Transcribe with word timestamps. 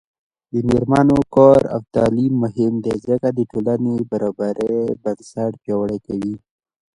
د 0.51 0.53
میرمنو 0.67 1.19
کار 1.35 1.61
او 1.73 1.81
تعلیم 1.95 2.33
مهم 2.43 2.73
دی 2.85 2.95
ځکه 3.07 3.27
چې 3.35 3.43
ټولنې 3.51 3.93
برابرۍ 4.11 4.75
بنسټ 5.03 5.51
پیاوړی 5.63 5.99
کوي. 6.07 6.35